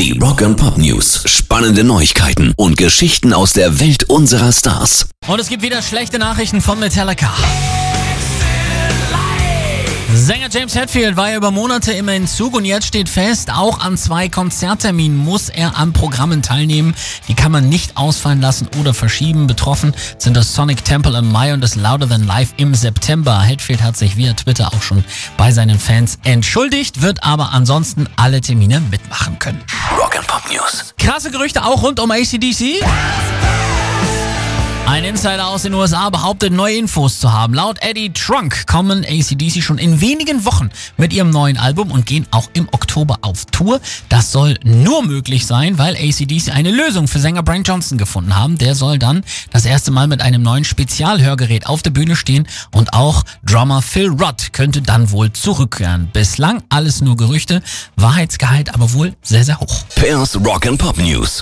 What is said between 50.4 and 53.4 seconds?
neuen Spezialhörgerät auf der Bühne stehen und auch